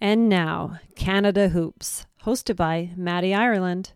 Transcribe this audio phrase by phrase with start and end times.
[0.00, 3.92] And now, Canada Hoops, hosted by Maddie Ireland.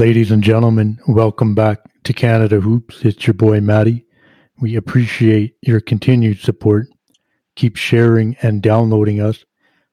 [0.00, 3.04] Ladies and gentlemen, welcome back to Canada Hoops.
[3.04, 4.06] It's your boy Matty.
[4.58, 6.86] We appreciate your continued support.
[7.54, 9.44] Keep sharing and downloading us.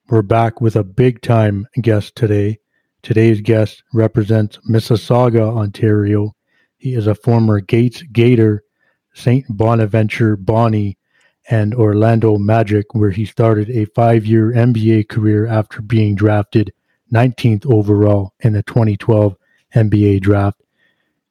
[0.07, 2.57] We're back with a big time guest today.
[3.03, 6.33] Today's guest represents Mississauga, Ontario.
[6.77, 8.63] He is a former Gates Gator,
[9.13, 9.45] St.
[9.49, 10.97] Bonaventure Bonnie,
[11.49, 16.71] and Orlando Magic, where he started a five year NBA career after being drafted
[17.13, 19.35] 19th overall in the 2012
[19.75, 20.61] NBA draft.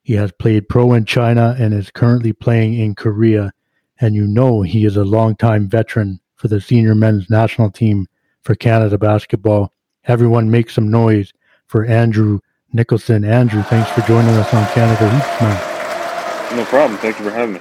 [0.02, 3.52] He has played pro in China and is currently playing in Korea.
[4.00, 8.06] And you know he is a longtime veteran for the senior men's national team
[8.42, 9.72] for Canada basketball.
[10.04, 11.32] Everyone make some noise
[11.66, 12.38] for Andrew
[12.72, 13.24] Nicholson.
[13.24, 16.56] Andrew, thanks for joining us on Canada Hoops.
[16.56, 16.98] No problem.
[17.00, 17.60] Thank you for having me.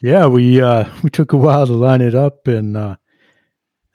[0.00, 2.96] Yeah, we uh, we took a while to line it up, and uh,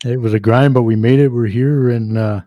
[0.05, 1.29] it was a grind, but we made it.
[1.29, 2.41] We're here, and uh,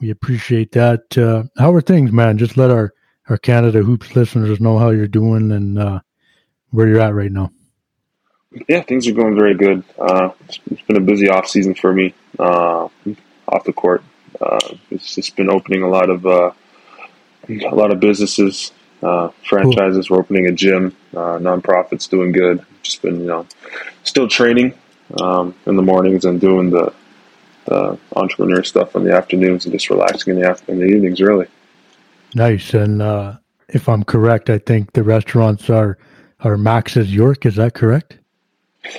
[0.00, 1.16] we appreciate that.
[1.16, 2.38] Uh, how are things, man?
[2.38, 2.92] Just let our
[3.28, 6.00] our Canada Hoops listeners know how you're doing and uh,
[6.70, 7.50] where you're at right now.
[8.66, 9.84] Yeah, things are going very good.
[9.98, 10.30] Uh,
[10.70, 12.88] it's been a busy off season for me uh,
[13.46, 14.02] off the court.
[14.40, 16.52] Uh, it's just been opening a lot of uh,
[17.48, 20.08] a lot of businesses, uh, franchises.
[20.08, 20.16] Cool.
[20.16, 22.64] We're opening a gym, nonprofits doing good.
[22.82, 23.46] Just been you know
[24.04, 24.74] still training
[25.20, 26.92] um, in the mornings and doing the,
[27.66, 31.20] the entrepreneur stuff in the afternoons and just relaxing in the after- in the evenings.
[31.20, 31.48] Really.
[32.34, 32.74] Nice.
[32.74, 33.36] And uh,
[33.68, 35.98] if I'm correct, I think the restaurants are
[36.40, 37.46] are Max's York.
[37.46, 38.18] Is that correct?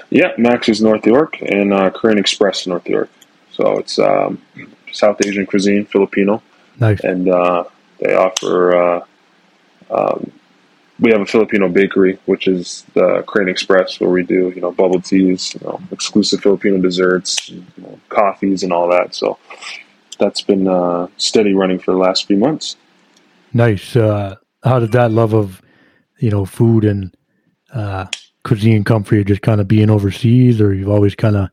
[0.09, 3.09] Yeah, Max's North York and uh, Korean Express North York.
[3.51, 4.41] So it's um,
[4.91, 6.41] South Asian cuisine, Filipino.
[6.79, 6.99] Nice.
[7.01, 7.63] And uh,
[7.99, 8.75] they offer.
[8.75, 9.05] Uh,
[9.89, 10.31] um,
[10.99, 14.71] we have a Filipino bakery, which is the Korean Express, where we do you know
[14.71, 19.15] bubble teas, you know, exclusive Filipino desserts, you know, coffees, and all that.
[19.15, 19.37] So
[20.19, 22.75] that's been uh, steady running for the last few months.
[23.53, 23.95] Nice.
[23.95, 25.61] Uh, how did that love of,
[26.19, 27.15] you know, food and
[27.73, 28.05] uh,
[28.43, 29.23] cuisine come for you?
[29.23, 31.49] Just kind of being overseas, or you've always kind of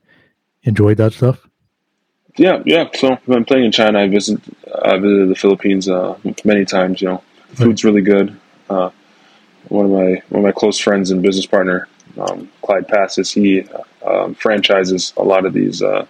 [0.62, 1.46] enjoyed that stuff?
[2.36, 2.88] Yeah, yeah.
[2.94, 4.40] So when I'm playing in China, I visit
[4.84, 7.00] I visited the Philippines uh, many times.
[7.00, 7.22] You know,
[7.54, 8.38] food's really good.
[8.68, 8.90] Uh,
[9.68, 13.66] one of my one of my close friends and business partner, um, Clyde Passes, he
[14.04, 16.06] um, franchises a lot of these uh,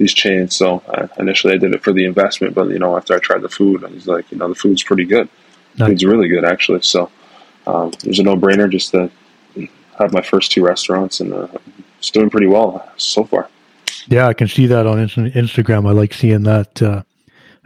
[0.00, 0.56] these chains.
[0.56, 3.42] So uh, initially I did it for the investment, but you know after I tried
[3.42, 5.28] the food, I was like, you know, the food's pretty good.
[5.78, 5.90] Nice.
[5.90, 6.82] Food's really good actually.
[6.82, 7.10] So
[7.66, 9.10] um, it was a no brainer just to
[9.98, 11.46] have my first two restaurants, and uh,
[11.98, 13.48] it's doing pretty well so far.
[14.08, 15.86] Yeah, I can see that on Instagram.
[15.86, 16.82] I like seeing that.
[16.82, 17.02] Uh,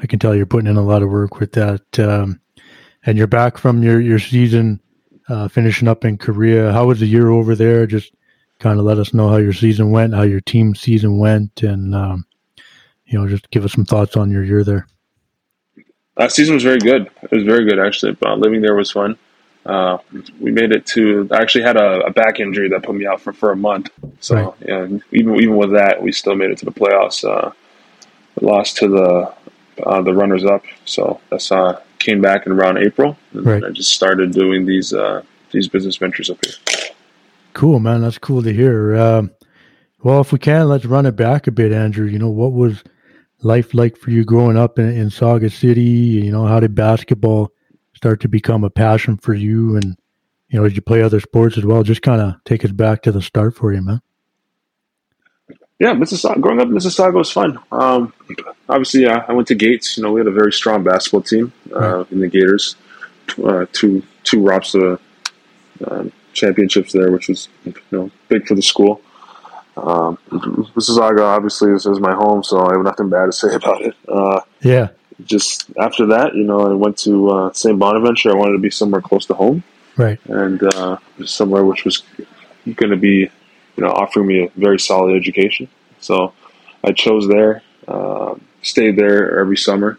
[0.00, 1.98] I can tell you're putting in a lot of work with that.
[1.98, 2.40] Um,
[3.06, 4.80] and you're back from your your season,
[5.28, 6.72] uh, finishing up in Korea.
[6.72, 7.86] How was the year over there?
[7.86, 8.12] Just
[8.64, 11.94] kind of let us know how your season went, how your team season went, and
[11.94, 12.24] um,
[13.04, 14.86] you know, just give us some thoughts on your year there.
[16.16, 17.10] That season was very good.
[17.22, 18.16] It was very good actually.
[18.24, 19.18] Uh, living there was fun.
[19.66, 19.98] Uh,
[20.40, 21.28] we made it to.
[21.30, 23.90] I actually had a, a, back injury that put me out for, for a month.
[24.20, 24.54] So right.
[24.66, 27.22] yeah, even even with that, we still made it to the playoffs.
[27.22, 27.52] Uh,
[28.40, 29.34] lost to the
[29.84, 30.64] uh, the runners up.
[30.86, 33.64] So that's uh, came back in around April, and right.
[33.64, 36.54] I just started doing these uh, these business ventures up here.
[37.54, 38.02] Cool, man.
[38.02, 38.96] That's cool to hear.
[38.96, 39.30] Um,
[40.02, 42.06] well, if we can, let's run it back a bit, Andrew.
[42.06, 42.82] You know, what was
[43.42, 45.82] life like for you growing up in, in Sauga City?
[45.82, 47.52] You know, how did basketball
[47.94, 49.76] start to become a passion for you?
[49.76, 49.96] And,
[50.48, 51.82] you know, did you play other sports as well?
[51.84, 54.02] Just kind of take us back to the start for you, man.
[55.78, 56.40] Yeah, Mississauga.
[56.40, 57.58] Growing up in Mississauga was fun.
[57.70, 58.12] Um,
[58.68, 59.96] obviously, uh, I went to Gates.
[59.96, 62.12] You know, we had a very strong basketball team uh, right.
[62.12, 62.76] in the Gators.
[63.42, 65.00] Uh, two two ROPS to
[65.86, 69.00] uh, championships there, which was you know big for the school.
[69.76, 73.82] Um, Mississauga obviously is, is, my home, so I have nothing bad to say about
[73.82, 73.96] it.
[74.08, 74.88] Uh, yeah.
[75.24, 77.78] Just after that, you know, I went to uh, St.
[77.78, 78.30] Bonaventure.
[78.30, 79.62] I wanted to be somewhere close to home,
[79.96, 80.18] right?
[80.26, 82.02] And uh, somewhere which was
[82.64, 83.30] going to be,
[83.76, 85.68] you know, offering me a very solid education.
[86.00, 86.32] So
[86.82, 89.98] I chose there, uh, stayed there every summer,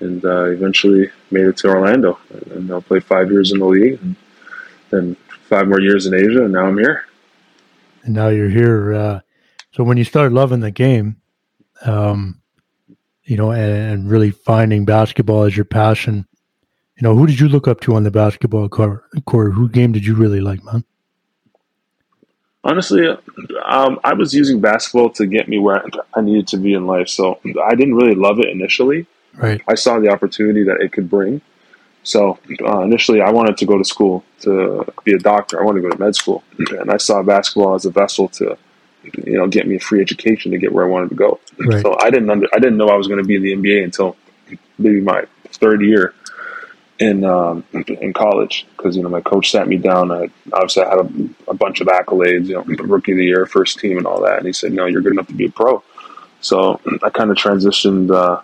[0.00, 2.18] and uh, eventually made it to Orlando.
[2.50, 4.16] And I'll play five years in the league, and
[4.90, 5.16] then
[5.48, 7.04] five more years in Asia, and now I'm here.
[8.02, 8.94] And now you're here.
[8.94, 9.20] Uh,
[9.72, 11.16] so when you started loving the game,
[11.84, 12.40] um,
[13.24, 16.26] you know, and, and, really finding basketball as your passion
[17.00, 19.04] you know, who did you look up to on the basketball court?
[19.24, 19.54] court?
[19.54, 20.84] Who game did you really like, man?
[22.62, 23.08] Honestly,
[23.64, 25.82] um, I was using basketball to get me where
[26.14, 27.08] I needed to be in life.
[27.08, 29.06] So I didn't really love it initially.
[29.32, 29.62] Right.
[29.66, 31.40] I saw the opportunity that it could bring.
[32.02, 35.60] So uh, initially, I wanted to go to school to be a doctor.
[35.60, 38.56] I wanted to go to med school, and I saw basketball as a vessel to,
[39.24, 41.40] you know, get me a free education to get where I wanted to go.
[41.58, 41.82] Right.
[41.82, 43.84] So I didn't under, I didn't know I was going to be in the NBA
[43.84, 44.16] until
[44.78, 46.14] maybe my third year
[47.00, 50.10] in um, in college because you know my coach sat me down.
[50.10, 53.46] I obviously I had a, a, bunch of accolades, you know, rookie of the year,
[53.46, 54.38] first team, and all that.
[54.38, 55.82] And he said, "No, you're good enough to be a pro."
[56.40, 58.42] So I kind of transitioned uh,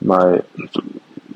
[0.00, 0.42] my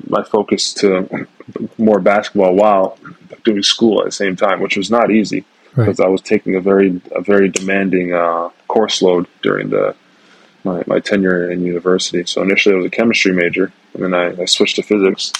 [0.07, 1.27] my focus to
[1.77, 2.97] more basketball while
[3.43, 5.45] doing school at the same time, which was not easy
[5.75, 6.07] because right.
[6.07, 9.95] I was taking a very a very demanding uh, course load during the
[10.63, 12.25] my, my tenure in university.
[12.25, 15.31] So initially I was a chemistry major, and then I, I switched to physics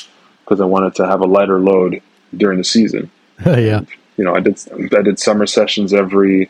[0.43, 2.01] because I wanted to have a lighter load
[2.35, 3.11] during the season.
[3.45, 3.81] yeah.
[4.15, 4.59] You know, I did
[4.97, 6.49] I did summer sessions every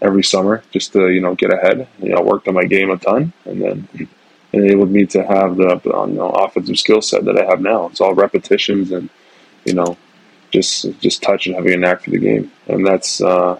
[0.00, 1.86] every summer just to you know get ahead.
[2.02, 4.08] You know, worked on my game a ton, and then
[4.54, 7.86] enabled me to have the you know, offensive skill set that I have now.
[7.86, 9.10] It's all repetitions and
[9.64, 9.96] you know
[10.50, 13.58] just just touch and having a knack for the game, and that's uh,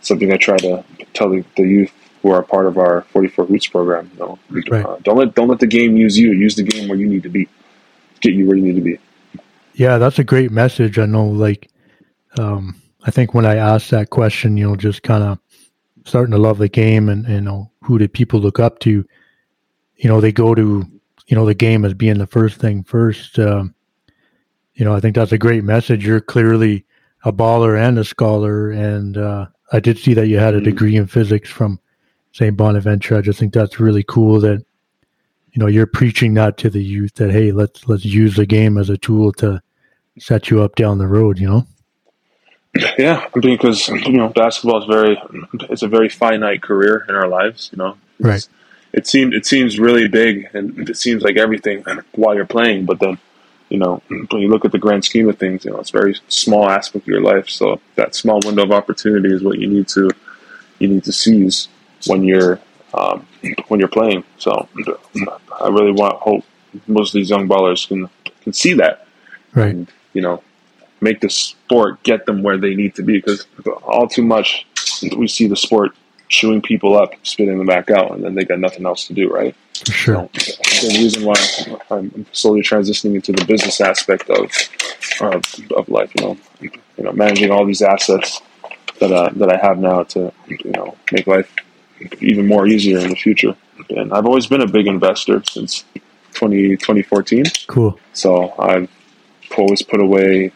[0.00, 0.84] something I try to
[1.14, 4.10] tell the, the, youth who are part of our 44 Hoops program.
[4.14, 4.38] You know,
[4.70, 4.84] right.
[4.84, 6.32] uh, don't let don't let the game use you.
[6.32, 7.48] Use the game where you need to be.
[8.20, 8.98] Get you where you need to be.
[9.74, 10.98] Yeah, that's a great message.
[10.98, 11.70] I know, like,
[12.36, 15.38] um, I think when I asked that question, you know, just kind of
[16.04, 19.06] starting to love the game and, and, you know, who did people look up to?
[20.02, 20.84] You know, they go to,
[21.26, 23.38] you know, the game as being the first thing first.
[23.38, 23.74] Um,
[24.74, 26.04] you know, I think that's a great message.
[26.04, 26.84] You're clearly
[27.24, 28.70] a baller and a scholar.
[28.70, 30.64] And uh, I did see that you had a mm-hmm.
[30.64, 31.78] degree in physics from
[32.32, 32.56] St.
[32.56, 33.16] Bonaventure.
[33.16, 34.64] I just think that's really cool that
[35.52, 38.78] you know you're preaching that to the youth that hey let's let's use the game
[38.78, 39.62] as a tool to
[40.18, 41.66] set you up down the road you know
[42.98, 45.20] yeah because you know basketball is very
[45.70, 48.48] it's a very finite career in our lives you know right
[48.92, 53.00] it seems it seems really big and it seems like everything while you're playing but
[53.00, 53.18] then
[53.68, 55.98] you know when you look at the grand scheme of things you know it's a
[55.98, 59.66] very small aspect of your life so that small window of opportunity is what you
[59.66, 60.10] need to
[60.78, 61.68] you need to seize
[62.06, 62.58] when you're
[62.94, 63.26] um,
[63.68, 64.24] when you're playing.
[64.38, 64.68] So
[65.60, 66.44] I really want hope
[66.86, 68.08] most of these young ballers can
[68.42, 69.06] can see that,
[69.54, 69.74] right?
[69.74, 70.42] And, you know,
[71.00, 73.46] make the sport get them where they need to be because
[73.82, 74.66] all too much
[75.16, 75.92] we see the sport
[76.32, 79.30] chewing people up, spitting them back out, and then they got nothing else to do,
[79.30, 79.54] right?
[79.84, 80.28] Sure.
[80.38, 81.34] So, the reason why
[81.90, 84.50] I'm slowly transitioning into the business aspect of
[85.20, 85.42] of,
[85.76, 88.40] of life, you know, you know, managing all these assets
[88.98, 91.54] that uh, that I have now to you know make life
[92.20, 93.54] even more easier in the future.
[93.90, 95.84] And I've always been a big investor since
[96.34, 97.44] 20, 2014.
[97.66, 97.98] Cool.
[98.12, 98.88] So I've
[99.56, 100.52] always put away.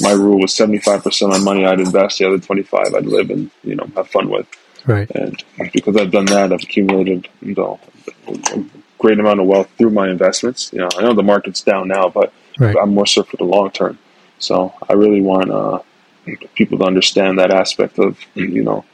[0.00, 3.06] My rule was seventy five percent on money I'd invest, the other twenty five I'd
[3.06, 4.46] live and you know have fun with.
[4.86, 5.10] Right.
[5.10, 5.42] And
[5.72, 7.80] because I've done that, I've accumulated you know,
[8.26, 8.64] a
[8.98, 10.72] great amount of wealth through my investments.
[10.72, 12.76] You know, I know the market's down now, but right.
[12.80, 13.98] I'm more so for the long term.
[14.38, 15.78] So I really want uh,
[16.54, 18.84] people to understand that aspect of you know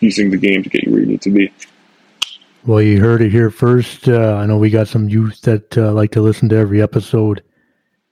[0.00, 1.52] using the game to get you where you need to be.
[2.66, 4.06] Well, you heard it here first.
[4.06, 7.42] Uh, I know we got some youth that uh, like to listen to every episode.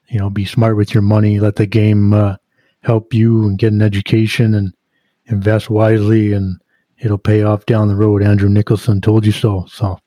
[0.08, 1.38] You know, be smart with your money.
[1.38, 2.36] Let the game uh,
[2.82, 4.72] help you and get an education and
[5.26, 6.58] invest wisely, and
[7.00, 8.22] it'll pay off down the road.
[8.22, 9.66] Andrew Nicholson told you so.
[9.68, 9.98] So,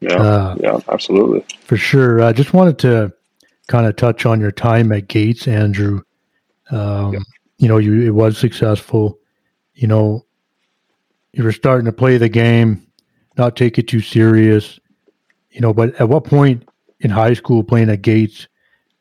[0.00, 2.22] yeah, uh, yeah, absolutely, for sure.
[2.22, 3.12] I just wanted to
[3.68, 6.02] kind of touch on your time at Gates, Andrew.
[6.70, 7.20] Um, yeah.
[7.58, 9.18] You know, you it was successful.
[9.74, 10.26] You know,
[11.32, 12.86] you were starting to play the game,
[13.36, 14.78] not take it too serious,
[15.50, 15.72] you know.
[15.72, 16.68] But at what point
[17.00, 18.48] in high school, playing at Gates,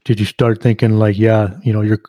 [0.03, 2.01] did you start thinking like, yeah, you know, you're,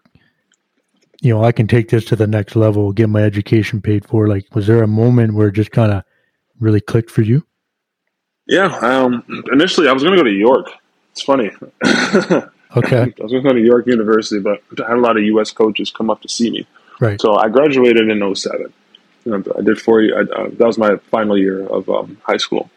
[1.21, 4.29] you know, I can take this to the next level, get my education paid for?
[4.29, 6.05] Like, was there a moment where it just kind of
[6.61, 7.47] really clicked for you?
[8.47, 8.77] Yeah.
[8.79, 10.71] Um, initially, I was going to go to York.
[11.13, 11.51] It's funny.
[12.77, 13.01] okay.
[13.01, 15.51] I was going to go to York University, but I had a lot of U.S.
[15.51, 16.67] coaches come up to see me.
[17.01, 17.21] Right.
[17.21, 18.73] So I graduated in 07
[19.33, 20.03] I did four.
[20.03, 22.71] I, uh, that was my final year of um, high school.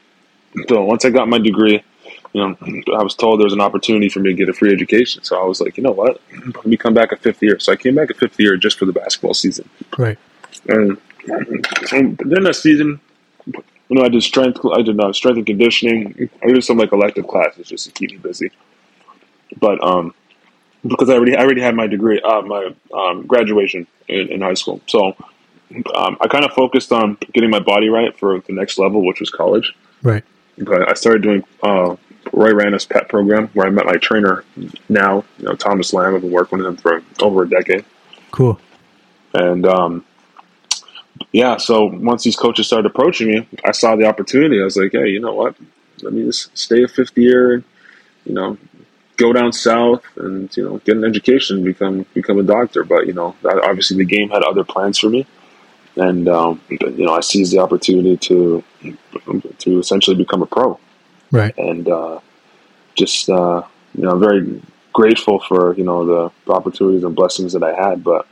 [0.67, 1.83] So once I got my degree,
[2.33, 2.55] you know,
[2.97, 5.23] I was told there was an opportunity for me to get a free education.
[5.23, 7.59] So I was like, you know what, let me come back a fifth year.
[7.59, 9.67] So I came back a fifth year just for the basketball season.
[9.97, 10.17] Right.
[10.67, 10.97] And,
[11.91, 12.99] and then that season,
[13.45, 14.59] you know, I did strength.
[14.71, 16.29] I did uh, strength and conditioning.
[16.43, 18.51] I did some like elective classes just to keep me busy.
[19.59, 20.13] But um,
[20.85, 24.53] because I already I already had my degree, uh, my um, graduation in, in high
[24.53, 25.15] school, so
[25.95, 29.19] um, I kind of focused on getting my body right for the next level, which
[29.19, 29.73] was college.
[30.03, 30.23] Right.
[30.57, 31.95] But I started doing uh,
[32.33, 34.43] Roy Rana's pet program where I met my trainer
[34.87, 36.15] now, you know, Thomas Lamb.
[36.15, 37.85] I've been working with him for over a decade.
[38.31, 38.59] Cool.
[39.33, 40.05] And um,
[41.31, 44.59] yeah, so once these coaches started approaching me, I saw the opportunity.
[44.61, 45.55] I was like, hey, you know what?
[46.01, 47.63] Let me just stay a fifth year and,
[48.25, 48.57] you know,
[49.17, 52.83] go down south and, you know, get an education, become become a doctor.
[52.83, 55.27] But, you know, obviously the game had other plans for me.
[55.95, 58.63] And, um, you know, I seized the opportunity to
[59.59, 60.79] to essentially become a pro.
[61.31, 61.57] Right.
[61.57, 62.19] And uh,
[62.95, 63.63] just, uh,
[63.95, 64.61] you know, very
[64.93, 68.03] grateful for you know the opportunities and blessings that I had.
[68.03, 68.27] But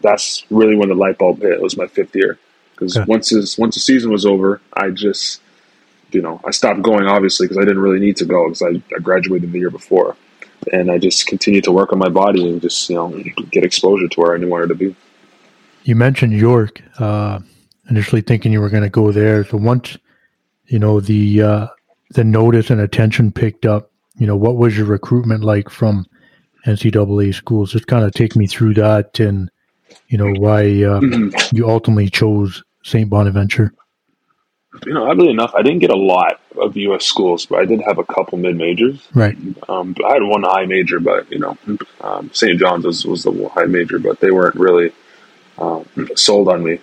[0.00, 1.52] that's really when the light bulb hit.
[1.52, 2.38] It was my fifth year
[2.72, 3.06] because okay.
[3.08, 5.40] once this, once the season was over, I just
[6.10, 8.82] you know I stopped going obviously because I didn't really need to go because I,
[8.94, 10.16] I graduated the year before,
[10.72, 13.08] and I just continued to work on my body and just you know
[13.50, 14.96] get exposure to where I knew I wanted to be.
[15.84, 16.82] You mentioned York.
[16.98, 17.40] Uh,
[17.88, 19.44] initially thinking you were going to go there.
[19.44, 19.96] So once
[20.66, 21.66] you know the uh,
[22.10, 26.04] the notice and attention picked up you know, what was your recruitment like from
[26.66, 27.72] NCAA schools?
[27.72, 29.50] Just kind of take me through that and,
[30.08, 31.56] you know, why uh, mm-hmm.
[31.56, 33.08] you ultimately chose St.
[33.08, 33.72] Bonaventure.
[34.84, 37.04] You know, oddly enough, I didn't get a lot of U.S.
[37.04, 39.08] schools, but I did have a couple mid majors.
[39.14, 39.36] Right.
[39.68, 41.56] Um, I had one high major, but you know,
[42.00, 42.58] um, St.
[42.58, 44.92] John's was, was the high major, but they weren't really
[45.56, 46.80] um, sold on me.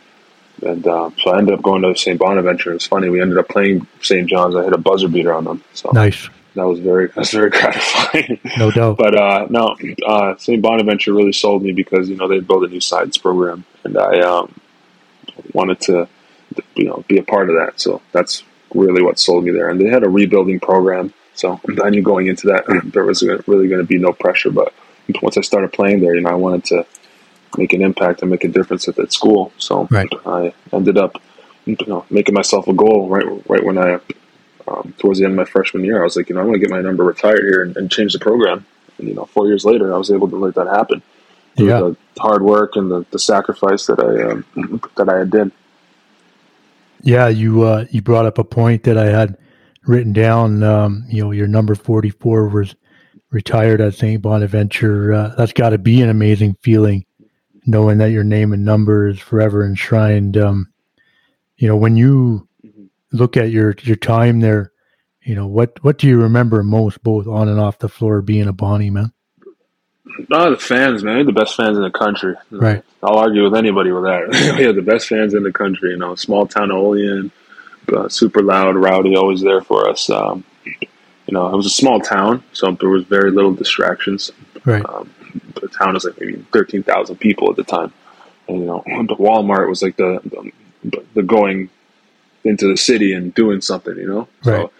[0.63, 2.19] And uh, so I ended up going to St.
[2.19, 2.73] Bonaventure.
[2.73, 4.27] It's funny, we ended up playing St.
[4.27, 4.55] John's.
[4.55, 5.63] I hit a buzzer beater on them.
[5.73, 8.39] So nice that was very that was very gratifying.
[8.57, 8.97] No doubt.
[8.97, 10.61] but uh, no, uh, St.
[10.61, 14.21] Bonaventure really sold me because you know they built a new science program, and I
[14.21, 14.53] um,
[15.53, 16.07] wanted to
[16.75, 17.79] you know be a part of that.
[17.79, 18.43] So that's
[18.73, 19.69] really what sold me there.
[19.69, 23.67] And they had a rebuilding program, so I knew going into that there was really
[23.67, 24.51] going to be no pressure.
[24.51, 24.73] But
[25.21, 26.85] once I started playing there, you know, I wanted to
[27.57, 29.51] make an impact and make a difference at that school.
[29.57, 30.09] So right.
[30.25, 31.21] I ended up
[31.65, 33.99] you know making myself a goal right right when I
[34.67, 36.55] um, towards the end of my freshman year, I was like, you know, I want
[36.55, 38.65] to get my number retired here and, and, change the program.
[38.97, 41.03] And, you know, four years later, I was able to make that happen.
[41.55, 41.79] Through yeah.
[41.79, 45.53] the hard work and the, the sacrifice that I um, that I did.
[47.01, 49.37] Yeah, you uh, you brought up a point that I had
[49.87, 50.63] written down.
[50.63, 52.75] Um, you know, your number forty four was
[53.31, 54.21] retired at St.
[54.21, 55.13] Bonaventure.
[55.13, 57.05] Uh, that's got to be an amazing feeling,
[57.65, 60.37] knowing that your name and number is forever enshrined.
[60.37, 60.71] Um,
[61.57, 62.47] you know, when you
[63.11, 64.71] look at your your time there,
[65.21, 68.47] you know what what do you remember most, both on and off the floor, being
[68.47, 69.11] a Bonnie man?
[70.31, 71.15] Oh, the fans, man.
[71.15, 72.35] They're the best fans in the country.
[72.51, 72.83] Right.
[73.03, 74.55] I'll argue with anybody with that.
[74.57, 75.91] we have the best fans in the country.
[75.91, 77.31] You know, small town Olean,
[77.93, 80.09] uh, super loud, rowdy, always there for us.
[80.09, 84.31] Um, you know, it was a small town, so there was very little distractions.
[84.63, 84.85] Right.
[84.87, 85.09] Um,
[85.61, 87.93] the town was like maybe thirteen thousand people at the time,
[88.47, 90.51] and you know, the Walmart was like the
[90.83, 91.69] the, the going
[92.43, 94.27] into the city and doing something, you know.
[94.43, 94.69] Right.
[94.69, 94.71] So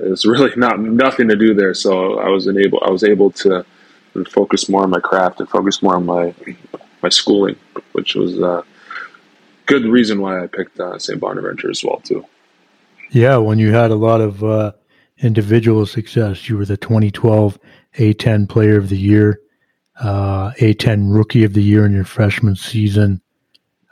[0.00, 1.74] it's really not nothing to do there.
[1.74, 3.64] So I was able I was able to
[4.30, 6.34] focus more on my craft and focus more on my
[7.02, 7.56] my schooling,
[7.92, 8.62] which was a uh,
[9.66, 11.20] good reason why I picked uh, St.
[11.20, 12.24] Bonaventure as well too.
[13.10, 14.72] Yeah, when you had a lot of uh,
[15.18, 17.58] individual success, you were the 2012
[17.98, 19.40] A10 Player of the Year,
[20.00, 23.20] uh, A10 Rookie of the Year in your freshman season.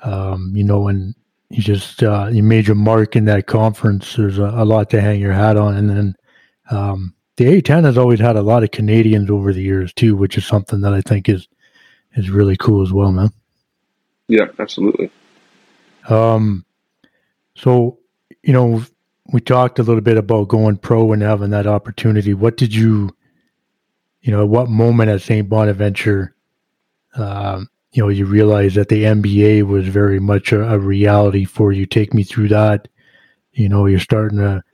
[0.02, 1.14] Um, you know, and
[1.50, 4.16] you just uh, you made your mark in that conference.
[4.16, 6.16] There's a, a lot to hang your hat on, and then
[6.71, 10.37] um, the A10 has always had a lot of Canadians over the years too, which
[10.37, 11.47] is something that I think is
[12.14, 13.30] is really cool as well, man.
[14.28, 15.11] Yeah, absolutely.
[16.09, 16.64] Um,
[17.54, 17.99] so
[18.42, 18.82] you know,
[19.32, 22.35] we talked a little bit about going pro and having that opportunity.
[22.35, 23.11] What did you,
[24.23, 25.49] you know, what moment at St.
[25.49, 26.35] Bonaventure
[27.14, 31.73] um, you know you realize that the NBA was very much a, a, reality for
[31.73, 31.87] you.
[31.87, 32.88] Take me through that.
[33.52, 34.64] You know, you're starting to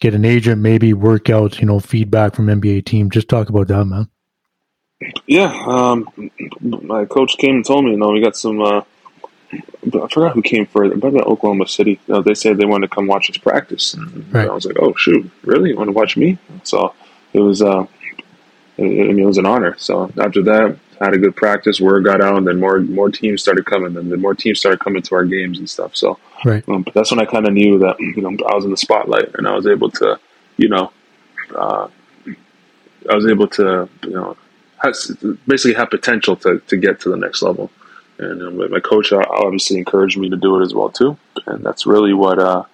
[0.00, 3.10] get an agent, maybe workouts, you know, feedback from NBA team.
[3.10, 4.08] Just talk about that, man.
[5.26, 6.08] Yeah, um,
[6.60, 8.60] my coach came and told me, you know, we got some.
[8.60, 8.82] Uh,
[9.52, 10.96] I forgot who came for first.
[10.96, 12.00] About Oklahoma City.
[12.08, 13.94] You know, they said they wanted to come watch us practice.
[13.94, 14.48] And right.
[14.48, 15.70] I was like, oh shoot, really?
[15.70, 16.38] You want to watch me?
[16.64, 16.92] So
[17.32, 17.62] it was.
[17.62, 17.86] Uh,
[18.78, 19.74] I mean, it was an honor.
[19.78, 21.80] So after that, had a good practice.
[21.80, 24.80] Word got out, and then more more teams started coming, and then more teams started
[24.80, 25.96] coming to our games and stuff.
[25.96, 26.66] So, right.
[26.68, 28.76] Um, but that's when I kind of knew that you know I was in the
[28.76, 30.18] spotlight, and I was able to,
[30.56, 30.92] you know,
[31.54, 31.88] uh,
[33.10, 34.36] I was able to, you know,
[34.82, 35.16] has,
[35.46, 37.70] basically have potential to to get to the next level.
[38.18, 41.16] And um, my coach obviously encouraged me to do it as well too,
[41.46, 42.64] and that's really what uh,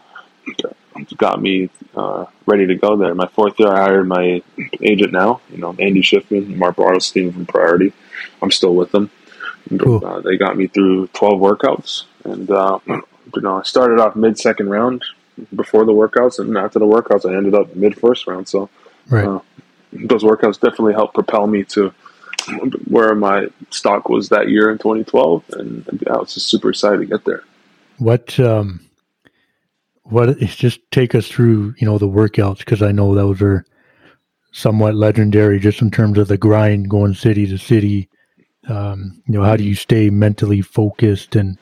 [1.16, 3.14] got me uh, ready to go there.
[3.14, 4.42] My fourth year, I hired my
[4.82, 7.92] agent now, you know, Andy Shiffman, Mark Bartelstein from Priority.
[8.42, 9.10] I'm still with them.
[9.78, 10.04] Cool.
[10.04, 14.38] Uh, they got me through 12 workouts, and uh, you know, I started off mid
[14.38, 15.04] second round
[15.54, 18.48] before the workouts, and after the workouts, I ended up mid first round.
[18.48, 18.68] So
[19.08, 19.24] right.
[19.24, 19.40] Uh,
[19.92, 21.94] those workouts definitely helped propel me to
[22.88, 27.06] where my stock was that year in 2012, and yeah, was just super excited to
[27.06, 27.42] get there.
[27.98, 28.80] What um,
[30.04, 33.64] what just take us through you know the workouts because I know those are
[34.52, 38.08] somewhat legendary just in terms of the grind going city to city.
[38.68, 41.58] Um, you know, how do you stay mentally focused and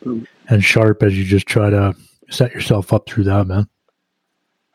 [0.49, 1.95] and sharp as you just try to
[2.31, 3.69] set yourself up through that, man?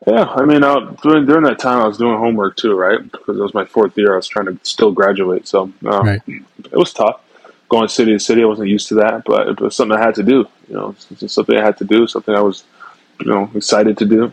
[0.06, 3.02] Yeah, I mean, uh, during during that time, I was doing homework too, right?
[3.02, 4.12] Because it was my fourth year.
[4.12, 6.22] I was trying to still graduate, so um, right.
[6.26, 7.20] it was tough
[7.68, 8.42] going city to city.
[8.42, 10.46] I wasn't used to that, but it was something I had to do.
[10.68, 12.64] You know, it's something I had to do, something I was,
[13.20, 14.32] you know, excited to do.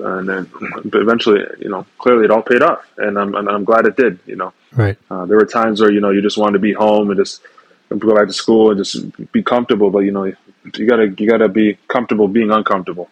[0.00, 0.50] And then,
[0.84, 3.96] but eventually, you know, clearly it all paid off, and I'm and I'm glad it
[3.96, 4.20] did.
[4.26, 4.96] You know, right?
[5.10, 7.42] Uh, there were times where you know you just wanted to be home and just
[7.88, 11.48] go back to school and just be comfortable, but you know, you gotta you gotta
[11.48, 13.10] be comfortable being uncomfortable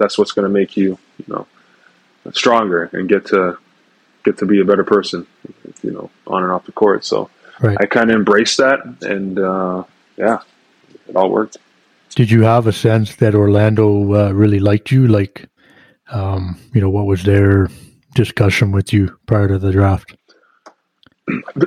[0.00, 1.46] that's what's going to make you, you know,
[2.32, 3.58] stronger and get to
[4.24, 5.26] get to be a better person,
[5.82, 7.04] you know, on and off the court.
[7.04, 7.30] So
[7.60, 7.76] right.
[7.80, 9.84] I kind of embraced that, and uh,
[10.16, 10.38] yeah,
[11.08, 11.58] it all worked.
[12.14, 15.06] Did you have a sense that Orlando uh, really liked you?
[15.06, 15.48] Like,
[16.10, 17.68] um, you know, what was their
[18.14, 20.16] discussion with you prior to the draft?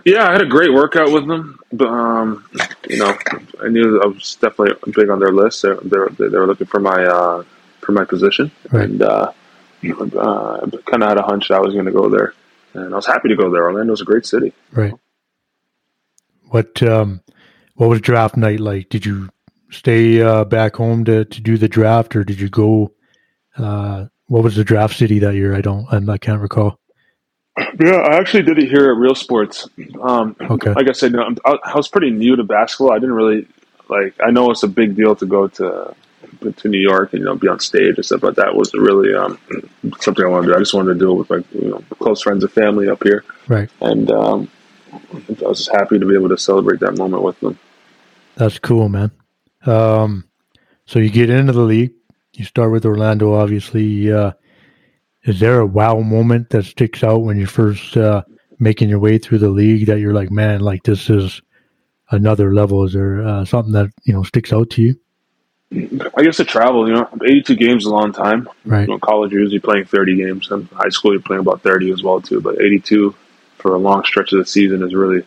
[0.03, 1.59] Yeah, I had a great workout with them.
[1.71, 2.45] But, um,
[2.89, 3.17] you know,
[3.61, 5.61] I knew I was definitely big on their list.
[5.61, 7.43] They, they, they were looking for my uh,
[7.79, 8.89] for my position, right.
[8.89, 9.31] and uh,
[9.83, 12.33] uh, kind of had a hunch that I was going to go there,
[12.73, 13.63] and I was happy to go there.
[13.63, 14.53] Orlando's a great city.
[14.71, 14.93] Right.
[16.49, 17.21] What um,
[17.75, 18.89] what was draft night like?
[18.89, 19.29] Did you
[19.73, 22.93] stay uh, back home to, to do the draft, or did you go?
[23.57, 25.55] Uh, what was the draft city that year?
[25.55, 26.79] I don't, I can't recall.
[27.79, 29.67] Yeah, I actually did it here at Real Sports.
[30.01, 30.73] Um, okay.
[30.73, 32.91] Like I said, you know, I was pretty new to basketball.
[32.91, 33.47] I didn't really
[33.89, 34.15] like.
[34.25, 35.95] I know it's a big deal to go to
[36.57, 38.21] to New York and you know be on stage and stuff.
[38.21, 39.37] But that was really um,
[39.99, 40.55] something I wanted to do.
[40.55, 43.03] I just wanted to do it with my you know close friends and family up
[43.03, 43.23] here.
[43.47, 43.69] Right.
[43.81, 44.49] And um,
[44.91, 47.59] I was just happy to be able to celebrate that moment with them.
[48.35, 49.11] That's cool, man.
[49.65, 50.27] Um,
[50.85, 51.93] so you get into the league.
[52.33, 54.11] You start with Orlando, obviously.
[54.11, 54.31] Uh,
[55.23, 58.23] is there a wow moment that sticks out when you're first uh,
[58.59, 61.41] making your way through the league that you're like, man, like this is
[62.11, 62.83] another level?
[62.83, 64.99] Is there uh, something that you know sticks out to you?
[66.15, 68.47] I guess the travel, you know, 82 games is a long time.
[68.63, 68.81] Right.
[68.81, 70.51] You know, college, you're usually playing 30 games.
[70.51, 72.41] And high school, you're playing about 30 as well, too.
[72.41, 73.15] But 82
[73.57, 75.25] for a long stretch of the season is really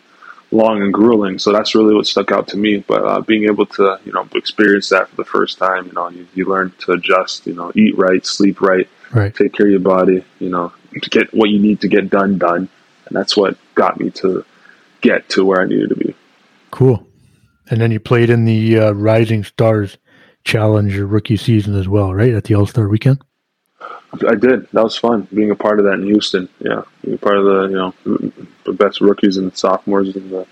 [0.57, 1.39] long and grueling.
[1.39, 2.79] So that's really what stuck out to me.
[2.79, 6.09] But uh, being able to, you know, experience that for the first time, you know,
[6.09, 9.73] you, you learn to adjust, you know, eat right, sleep right, right, take care of
[9.73, 12.69] your body, you know, to get what you need to get done, done.
[13.07, 14.45] And that's what got me to
[15.01, 16.15] get to where I needed to be.
[16.71, 17.07] Cool.
[17.71, 19.99] And then you played in the uh, Rising Stars
[20.45, 22.33] challenge your rookie season as well, right?
[22.33, 23.23] At the All Star weekend.
[24.25, 24.69] I did.
[24.73, 26.49] That was fun being a part of that in Houston.
[26.59, 27.95] Yeah, being part of the you know
[28.65, 30.47] the best rookies and sophomores in the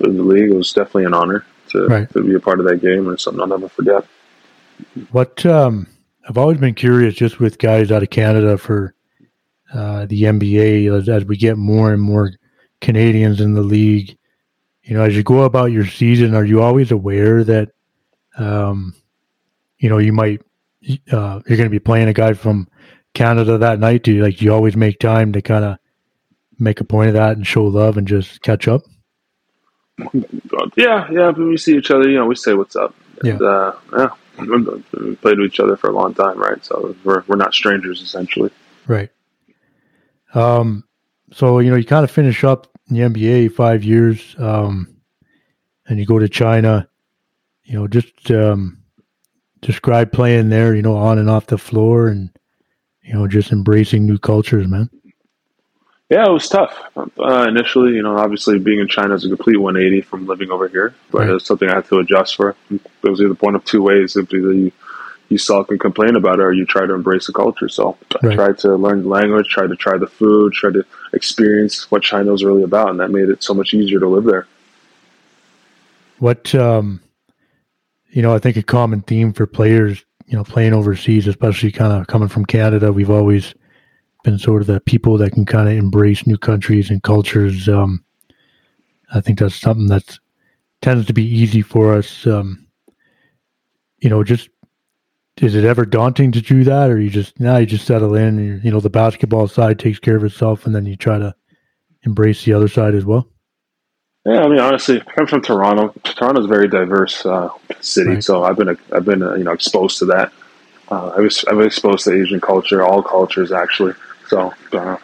[0.00, 0.50] in the league.
[0.50, 2.10] It was definitely an honor to right.
[2.12, 4.06] to be a part of that game, and something I'll never forget.
[5.10, 5.86] What um,
[6.28, 8.94] I've always been curious, just with guys out of Canada for
[9.72, 12.32] uh, the NBA, as, as we get more and more
[12.80, 14.16] Canadians in the league.
[14.82, 17.72] You know, as you go about your season, are you always aware that
[18.38, 18.94] um,
[19.78, 20.42] you know, you might
[21.12, 22.68] uh, you're going to be playing a guy from
[23.14, 24.02] Canada that night.
[24.02, 24.38] Do you like?
[24.38, 25.78] Do you always make time to kind of
[26.58, 28.82] make a point of that and show love and just catch up?
[30.76, 31.30] Yeah, yeah.
[31.30, 32.94] When we see each other, you know, we say what's up.
[33.22, 34.08] And, yeah, uh, yeah.
[34.38, 36.64] We played with each other for a long time, right?
[36.64, 38.50] So we're we're not strangers, essentially.
[38.86, 39.10] Right.
[40.34, 40.84] Um.
[41.32, 44.96] So you know, you kind of finish up in the NBA five years, um,
[45.86, 46.88] and you go to China.
[47.64, 48.78] You know, just um,
[49.60, 52.30] describe playing there, you know, on and off the floor and,
[53.08, 54.90] you know, just embracing new cultures, man?
[56.10, 57.94] Yeah, it was tough uh, initially.
[57.94, 61.20] You know, obviously being in China is a complete 180 from living over here, but
[61.20, 61.30] right.
[61.30, 62.54] it was something I had to adjust for.
[62.70, 64.72] It was either one of two ways: either you
[65.30, 67.68] you sulk and complain about it, or you try to embrace the culture.
[67.68, 71.90] So I tried to learn the language, tried to try the food, tried to experience
[71.90, 74.46] what China was really about, and that made it so much easier to live there.
[76.18, 77.02] What um,
[78.10, 81.92] you know, I think a common theme for players, you know, playing overseas, especially kind
[81.92, 83.54] of coming from Canada, we've always
[84.24, 87.68] been sort of the people that can kind of embrace new countries and cultures.
[87.68, 88.04] Um,
[89.14, 90.18] I think that's something that
[90.82, 92.26] tends to be easy for us.
[92.26, 92.66] Um,
[94.00, 94.50] you know, just
[95.38, 98.38] is it ever daunting to do that, or you just now you just settle in?
[98.38, 101.34] And you know, the basketball side takes care of itself, and then you try to
[102.02, 103.28] embrace the other side as well.
[104.28, 105.94] Yeah, I mean, honestly, I'm from Toronto.
[106.04, 107.48] Toronto's a very diverse uh,
[107.80, 108.22] city, right.
[108.22, 110.32] so I've been I've been uh, you know exposed to that.
[110.90, 113.94] Uh, I was I was exposed to Asian culture, all cultures actually.
[114.28, 114.98] So uh,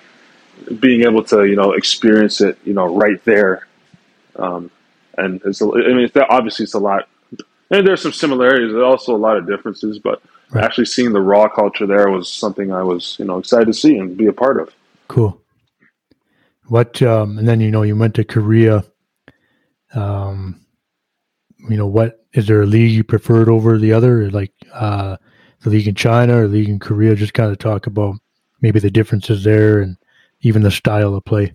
[0.78, 3.66] being able to you know experience it you know right there,
[4.36, 4.70] um,
[5.16, 7.08] and it's a, I mean it's, obviously it's a lot.
[7.70, 8.72] And there's some similarities.
[8.72, 10.62] There's also a lot of differences, but right.
[10.62, 13.96] actually seeing the raw culture there was something I was you know excited to see
[13.96, 14.74] and be a part of.
[15.08, 15.40] Cool.
[16.66, 18.84] What um, and then you know you went to Korea.
[19.94, 20.60] Um,
[21.68, 25.16] you know what is there a league you preferred over the other, like uh,
[25.62, 27.14] the league in China or the league in Korea?
[27.14, 28.16] Just kind of talk about
[28.60, 29.96] maybe the differences there and
[30.40, 31.54] even the style of play.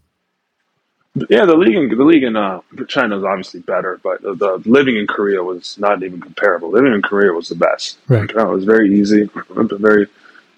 [1.27, 4.61] Yeah, the league in the league in uh, China is obviously better, but the, the,
[4.65, 6.69] living in Korea was not even comparable.
[6.69, 7.97] Living in Korea was the best.
[8.07, 10.07] Right, it was very easy, very,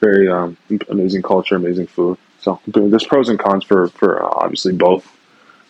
[0.01, 0.57] very um,
[0.89, 2.17] amazing culture, amazing food.
[2.39, 5.09] So there's pros and cons for for uh, obviously both,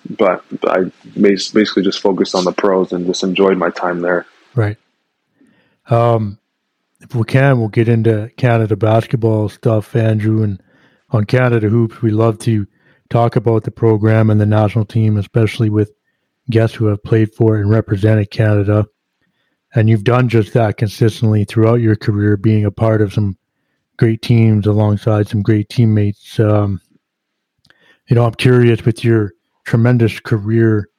[0.10, 4.26] but I basically just focused on the pros and just enjoyed my time there.
[4.56, 4.78] Right.
[5.90, 6.40] Um,
[7.02, 10.44] if we can, we'll get into Canada basketball stuff, Andrew.
[10.44, 10.62] And
[11.10, 12.68] on Canada Hoops, we love to
[13.10, 15.92] talk about the program and the national team, especially with
[16.50, 18.86] guests who have played for and represented Canada.
[19.74, 23.38] And you've done just that consistently throughout your career, being a part of some
[23.98, 26.40] great teams alongside some great teammates.
[26.40, 26.82] Um,
[28.08, 29.34] you know, I'm curious with your
[29.66, 30.90] tremendous career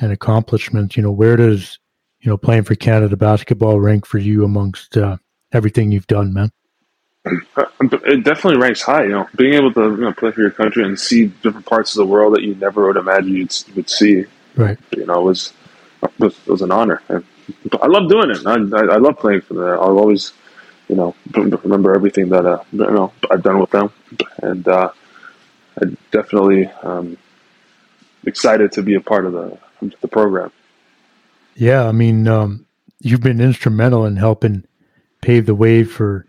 [0.00, 0.96] and accomplishments.
[0.96, 1.78] You know, where does
[2.20, 5.16] you know playing for Canada basketball rank for you amongst uh,
[5.52, 6.50] everything you've done, man?
[7.26, 9.04] Uh, it definitely ranks high.
[9.04, 11.94] You know, being able to you know, play for your country and see different parts
[11.94, 14.24] of the world that you never would imagine you would see.
[14.56, 14.78] Right.
[14.96, 15.52] You know, was
[16.18, 17.02] was, it was an honor.
[17.08, 17.24] And
[17.80, 18.46] I love doing it.
[18.46, 19.68] I, I, I love playing for them.
[19.68, 20.32] I'll always,
[20.88, 23.92] you know, remember everything that uh, you know I've done with them,
[24.42, 24.90] and uh,
[25.80, 27.16] I definitely um,
[28.24, 29.58] excited to be a part of the
[30.00, 30.52] the program.
[31.54, 32.66] Yeah, I mean, um,
[33.00, 34.64] you've been instrumental in helping
[35.20, 36.26] pave the way for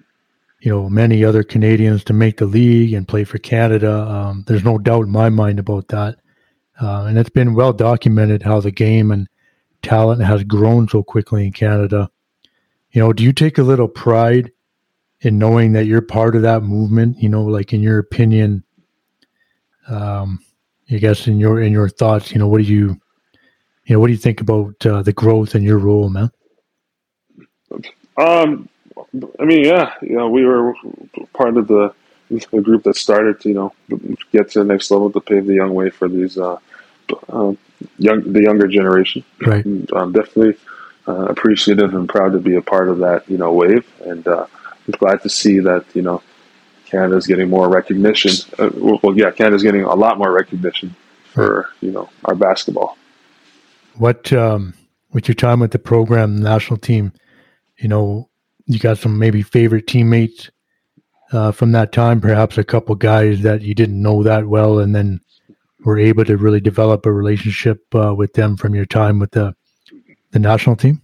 [0.62, 4.02] you know many other Canadians to make the league and play for Canada.
[4.02, 6.18] Um, there's no doubt in my mind about that,
[6.82, 9.28] uh, and it's been well documented how the game and
[9.82, 12.10] talent has grown so quickly in Canada.
[12.92, 14.52] You know, do you take a little pride
[15.22, 17.18] in knowing that you're part of that movement?
[17.20, 18.64] You know, like in your opinion,
[19.88, 20.40] um,
[20.92, 23.00] I guess in your in your thoughts, you know, what do you,
[23.86, 26.32] you know, what do you think about uh, the growth in your role, man?
[28.18, 28.68] Um,
[29.40, 30.74] I mean, yeah, you know, we were
[31.34, 31.94] part of the,
[32.30, 33.74] the group that started to, you know,
[34.32, 36.58] get to the next level to pave the young way for these uh,
[37.30, 37.54] uh,
[37.98, 39.24] young the younger generation.
[39.46, 39.64] Right.
[39.64, 40.58] And, um, definitely
[41.08, 44.46] uh, appreciative and proud to be a part of that, you know, wave, and uh,
[44.88, 46.22] I'm glad to see that you know
[46.92, 48.32] Canada's getting more recognition.
[48.60, 52.98] Uh, well, yeah, Canada's getting a lot more recognition for you know our basketball.
[53.96, 54.74] What um,
[55.14, 57.14] with your time with the program, the national team,
[57.78, 58.30] you know,
[58.66, 60.52] you got some maybe favorite teammates
[61.32, 64.94] uh, from that time, perhaps a couple guys that you didn't know that well, and
[64.94, 65.22] then
[65.86, 69.56] were able to really develop a relationship uh, with them from your time with the
[70.32, 71.01] the national team.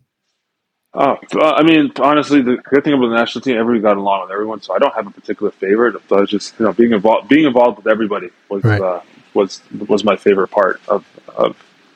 [0.94, 4.32] Oh, I mean, honestly, the good thing about the national team, everybody got along with
[4.32, 5.96] everyone, so I don't have a particular favorite.
[6.12, 8.82] I was just you know being involved, being involved with everybody was right.
[8.82, 9.02] uh,
[9.34, 11.56] was was my favorite part of of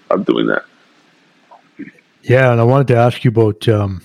[0.10, 0.66] of doing that.
[2.22, 4.04] Yeah, and I wanted to ask you about um,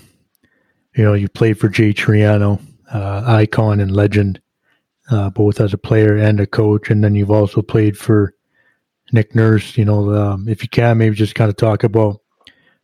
[0.97, 2.61] you know, you played for Jay Triano,
[2.93, 4.41] uh, icon and legend,
[5.11, 8.35] uh, both as a player and a coach, and then you've also played for
[9.13, 9.77] Nick Nurse.
[9.77, 12.21] You know, um, if you can, maybe just kind of talk about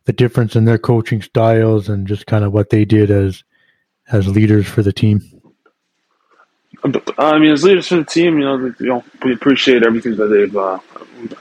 [0.05, 3.43] the difference in their coaching styles and just kind of what they did as
[4.11, 5.21] as leaders for the team.
[7.17, 10.27] I mean, as leaders for the team, you know, you know, we appreciate everything that
[10.27, 10.79] they've uh,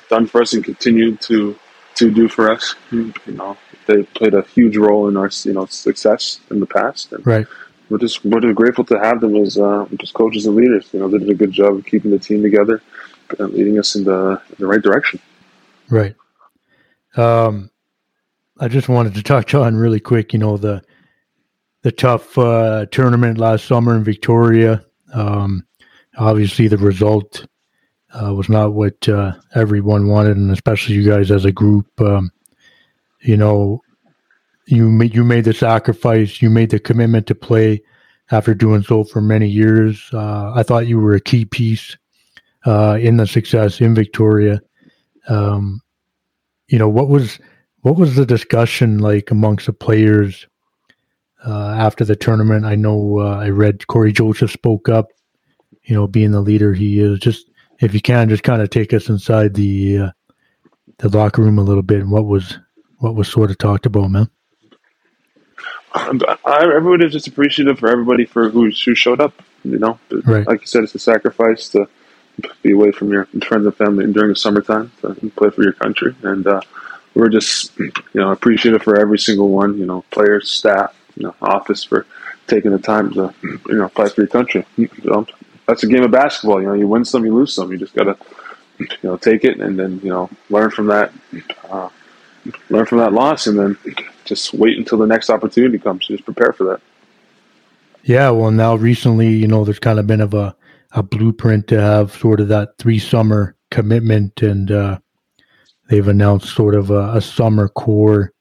[0.09, 1.59] done for us and continue to
[1.97, 2.75] to do for us.
[2.91, 7.13] You know, they played a huge role in our you know success in the past.
[7.13, 7.47] And right.
[7.91, 10.89] We're just we're just grateful to have them as uh, just coaches and leaders.
[10.93, 12.81] You know, they did a good job of keeping the team together
[13.39, 15.21] and leading us in the in the right direction.
[15.91, 16.15] Right.
[17.17, 17.71] Um,
[18.63, 20.33] I just wanted to touch on really quick.
[20.33, 20.83] You know the
[21.83, 24.85] the tough uh, tournament last summer in Victoria.
[25.13, 25.67] Um,
[26.17, 27.45] obviously, the result
[28.15, 31.89] uh, was not what uh, everyone wanted, and especially you guys as a group.
[32.01, 32.31] Um,
[33.23, 33.81] you know,
[34.69, 37.83] you made you made the sacrifice, you made the commitment to play
[38.31, 40.09] after doing so for many years.
[40.13, 41.97] Uh, I thought you were a key piece
[42.65, 44.63] uh, in the success in Victoria.
[45.29, 45.81] Um,
[46.69, 47.41] you know, what was
[47.83, 50.47] what was the discussion like amongst the players
[51.47, 52.65] uh, after the tournament?
[52.65, 55.09] I know uh, I read Cory Joseph spoke up.
[55.85, 57.19] You know, being the leader he is.
[57.19, 60.11] Just if you can, just kind of take us inside the uh,
[60.99, 62.59] the locker room a little bit and what was
[62.99, 64.31] what was sort of talked about, man?
[65.95, 69.35] I, everybody was just appreciative for everybody for who who showed up.
[69.65, 70.47] You know, right.
[70.47, 71.89] like you said, it's a sacrifice to
[72.63, 76.15] be away from your friends and family during the summertime to play for your country.
[76.23, 76.61] And uh,
[77.15, 81.35] we're just, you know, appreciative for every single one, you know, players, staff, you know,
[81.43, 82.07] office for
[82.47, 84.65] taking the time to, you know, play for your country.
[84.77, 85.27] Know,
[85.67, 86.61] that's a game of basketball.
[86.61, 87.71] You know, you win some, you lose some.
[87.71, 88.17] You just got to,
[88.79, 91.13] you know, take it and then, you know, learn from that,
[91.71, 91.89] uh,
[92.71, 93.77] learn from that loss and then
[94.25, 96.07] just wait until the next opportunity comes.
[96.07, 96.81] Just prepare for that.
[98.05, 100.57] Yeah, well, now recently, you know, there's kind of been of a,
[100.93, 104.99] a blueprint to have sort of that three summer commitment, and uh,
[105.93, 108.33] they've announced sort of a, a, summer core,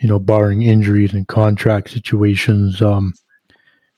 [0.00, 2.82] you know, barring injuries and contract situations.
[2.82, 3.14] Um,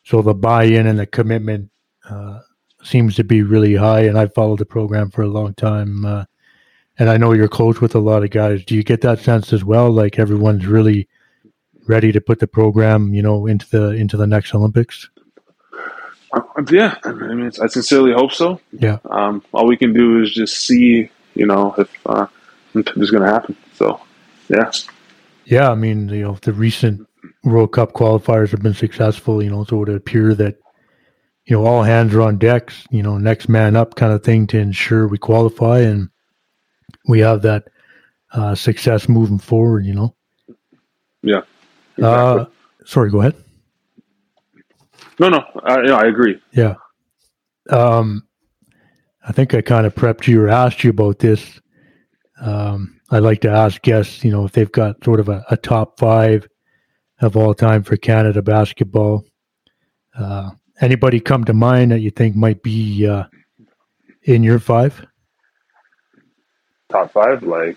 [0.05, 1.69] so the buy-in and the commitment
[2.09, 2.39] uh,
[2.85, 6.27] seems to be really high, and I've followed the program for a long time, uh,
[6.97, 8.65] and I know you're close with a lot of guys.
[8.65, 9.91] Do you get that sense as well?
[9.91, 11.09] Like everyone's really
[11.89, 15.11] ready to put the program, you know, into the into the next Olympics?
[16.33, 18.61] Uh, yeah, I mean, I sincerely hope so.
[18.71, 18.99] Yeah.
[19.11, 22.27] Um, all we can do is just see, you know, if uh,
[22.75, 23.57] it's going to happen.
[23.75, 24.01] So,
[24.49, 24.71] yeah.
[25.45, 27.07] Yeah, I mean, you know, the recent
[27.45, 29.43] World Cup qualifiers have been successful.
[29.43, 30.59] You know, so it would appear that
[31.47, 32.87] you know all hands are on decks.
[32.91, 36.09] You know, next man up kind of thing to ensure we qualify and
[37.09, 37.65] we have that
[38.33, 39.85] uh, success moving forward.
[39.85, 40.15] You know.
[41.23, 41.43] Yeah.
[41.99, 42.41] Exactly.
[42.41, 42.47] Uh,
[42.85, 43.35] sorry, go ahead.
[45.19, 46.41] No, no, I, I agree.
[46.53, 46.75] Yeah.
[47.71, 48.27] Um,
[49.27, 51.61] I think I kind of prepped you or asked you about this.
[52.41, 55.57] Um, I like to ask guests, you know, if they've got sort of a, a
[55.57, 56.49] top five
[57.21, 59.25] of all time for Canada basketball.
[60.19, 63.25] Uh, anybody come to mind that you think might be uh,
[64.25, 65.07] in your five?
[66.91, 67.77] Top five, like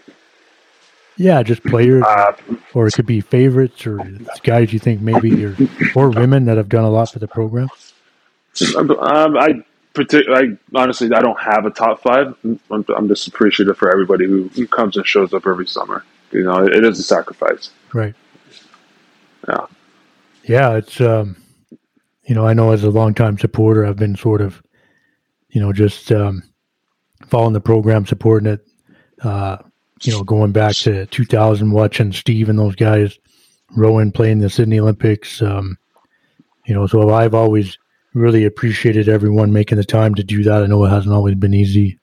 [1.17, 2.33] yeah, just players, uh,
[2.73, 3.97] or it could be favorites or
[4.43, 5.55] guys you think maybe you're,
[5.95, 7.69] or women that have done a lot for the program.
[8.75, 9.63] Um, I
[9.97, 12.35] I honestly I don't have a top five.
[12.43, 16.03] I'm, I'm, just appreciative for everybody who, who comes and shows up every summer.
[16.31, 17.71] You know, it, it is a sacrifice.
[17.93, 18.15] Right.
[19.47, 19.65] Yeah.
[20.43, 21.37] Yeah, it's um,
[22.25, 24.61] you know, I know as a longtime supporter, I've been sort of,
[25.49, 26.43] you know, just um,
[27.27, 28.67] following the program, supporting it.
[29.21, 29.57] Uh,
[30.01, 33.17] you know, going back to 2000, watching Steve and those guys,
[33.75, 35.41] Rowan playing the Sydney Olympics.
[35.41, 35.77] Um,
[36.65, 37.77] you know, so I've always
[38.15, 40.63] really appreciated everyone making the time to do that.
[40.63, 41.99] I know it hasn't always been easy.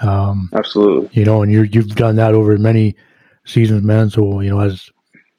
[0.00, 1.10] Um, Absolutely.
[1.12, 2.96] You know, and you you've done that over many
[3.44, 4.08] seasons, man.
[4.08, 4.88] So you know, as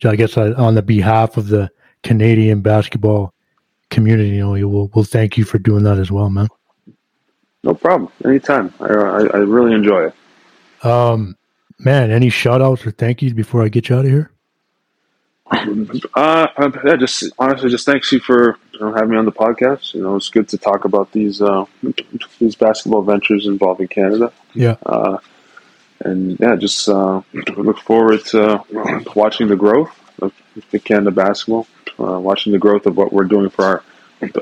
[0.03, 1.71] I guess I, on the behalf of the
[2.03, 3.34] Canadian basketball
[3.89, 6.47] community, you know, we'll we'll thank you for doing that as well, man.
[7.63, 8.12] No problem.
[8.23, 8.71] Anytime.
[8.79, 10.86] I I, I really enjoy it.
[10.86, 11.36] Um,
[11.84, 14.31] Man, any shout outs or thank yous before I get you out of here?
[16.13, 16.47] Uh,
[16.86, 19.94] yeah, just honestly, just thanks you for you know, having me on the podcast.
[19.94, 21.65] You know, it's good to talk about these uh,
[22.39, 24.34] these basketball ventures involving Canada.
[24.54, 24.76] Yeah.
[24.84, 25.20] Uh,
[26.00, 27.22] and yeah, just uh,
[27.56, 28.63] look forward to
[29.15, 30.34] watching the growth of
[30.72, 31.67] the Canada basketball,
[32.00, 33.84] uh, watching the growth of what we're doing for our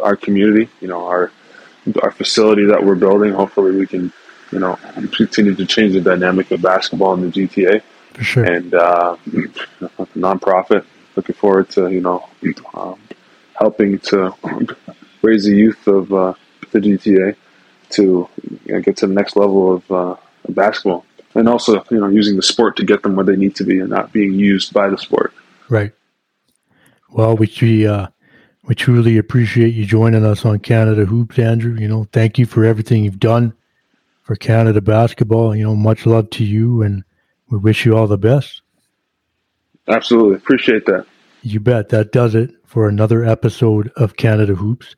[0.01, 0.69] our community.
[0.79, 1.31] You know, our
[2.01, 3.33] our facility that we're building.
[3.33, 4.13] Hopefully, we can
[4.51, 4.79] you know,
[5.15, 7.81] continue to change the dynamic of basketball in the GTA.
[8.13, 8.43] For sure.
[8.45, 9.17] And uh,
[10.15, 10.85] nonprofit.
[11.15, 12.29] Looking forward to you know
[12.73, 12.97] um,
[13.59, 14.33] helping to
[15.21, 16.33] raise the youth of uh,
[16.71, 17.35] the GTA
[17.91, 18.27] to
[18.65, 20.15] you know, get to the next level of uh,
[20.49, 23.63] basketball, and also you know using the sport to get them where they need to
[23.63, 25.33] be, and not being used by the sport.
[25.67, 25.91] Right.
[27.11, 28.07] Well, we uh,
[28.63, 31.75] we truly appreciate you joining us on Canada Hoops, Andrew.
[31.75, 33.53] You know, thank you for everything you've done
[34.21, 35.55] for Canada basketball.
[35.55, 37.03] You know, much love to you, and
[37.49, 38.61] we wish you all the best.
[39.87, 40.35] Absolutely.
[40.35, 41.07] Appreciate that.
[41.41, 41.89] You bet.
[41.89, 44.95] That does it for another episode of Canada Hoops.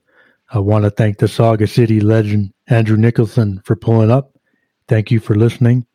[0.49, 4.37] I want to thank the Sauga City legend, Andrew Nicholson, for pulling up.
[4.89, 5.85] Thank you for listening.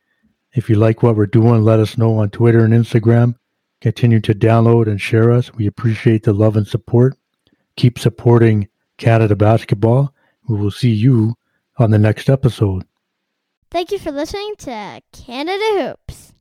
[0.54, 3.34] If you like what we're doing, let us know on Twitter and Instagram.
[3.82, 5.52] Continue to download and share us.
[5.52, 7.14] We appreciate the love and support.
[7.76, 10.14] Keep supporting Canada basketball.
[10.48, 11.34] We will see you
[11.76, 12.84] on the next episode.
[13.70, 16.35] Thank you for listening to Canada Hoop.